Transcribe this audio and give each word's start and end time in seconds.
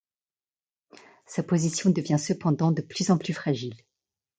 Sa 1.27 1.43
position 1.43 1.91
devient 1.91 2.17
cependant 2.17 2.71
de 2.71 2.81
plus 2.81 3.11
en 3.11 3.19
plus 3.19 3.35
fragile. 3.35 3.75